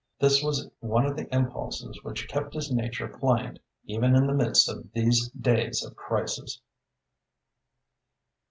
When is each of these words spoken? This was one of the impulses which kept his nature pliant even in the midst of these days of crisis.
This 0.17 0.41
was 0.41 0.67
one 0.79 1.05
of 1.05 1.15
the 1.15 1.31
impulses 1.31 1.99
which 2.03 2.27
kept 2.27 2.55
his 2.55 2.71
nature 2.71 3.07
pliant 3.07 3.59
even 3.85 4.15
in 4.15 4.25
the 4.25 4.33
midst 4.33 4.67
of 4.67 4.91
these 4.93 5.29
days 5.29 5.83
of 5.85 5.95
crisis. 5.95 6.59